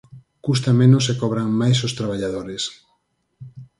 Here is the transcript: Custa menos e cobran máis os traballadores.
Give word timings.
Custa 0.45 0.71
menos 0.81 1.05
e 1.11 1.13
cobran 1.21 1.49
máis 1.61 1.77
os 1.87 1.95
traballadores. 1.99 2.63